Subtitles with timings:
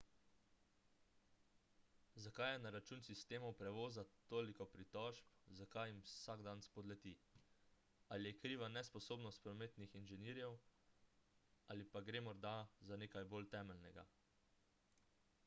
[2.23, 7.13] zakaj je na račun sistemov prevoza toliko pritožb zakaj jim vsak dan spodleti
[8.17, 10.55] ali je kriva nesposobnost prometnih inženirjev
[11.75, 12.55] ali pa gre morda
[12.91, 14.07] za nekaj bolj temeljnega